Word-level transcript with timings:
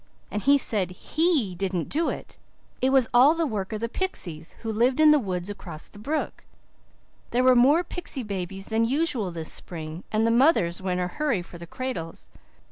And 0.31 0.41
he 0.41 0.57
said 0.57 0.89
HE 0.89 1.53
didn't 1.53 1.87
do 1.87 2.09
it 2.09 2.39
it 2.81 2.89
was 2.89 3.07
all 3.13 3.35
the 3.35 3.45
work 3.45 3.71
of 3.71 3.81
the 3.81 3.87
pixies 3.87 4.53
who 4.63 4.71
lived 4.71 4.99
in 4.99 5.11
the 5.11 5.19
woods 5.19 5.47
across 5.47 5.87
the 5.87 5.99
brook. 5.99 6.43
There 7.29 7.43
were 7.43 7.55
more 7.55 7.83
pixy 7.83 8.25
babies 8.25 8.65
than 8.69 8.83
usual 8.83 9.29
this 9.29 9.53
spring, 9.53 10.03
and 10.11 10.25
the 10.25 10.31
mothers 10.31 10.81
were 10.81 10.89
in 10.91 10.99
a 10.99 11.07
hurry 11.07 11.43
for 11.43 11.59
the 11.59 11.67
cradles. 11.67 12.29